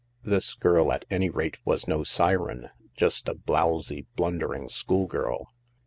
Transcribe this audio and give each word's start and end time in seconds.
This 0.23 0.55
girl 0.55 0.91
at 0.91 1.05
any 1.11 1.29
rate 1.29 1.57
was 1.63 1.87
no 1.87 2.03
siren— 2.03 2.71
just 2.95 3.27
a 3.29 3.35
blowsy, 3.35 4.07
blundering 4.15 4.67
schoolgirl. 4.67 5.53